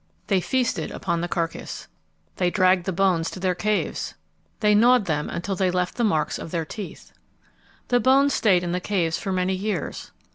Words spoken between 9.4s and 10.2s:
years.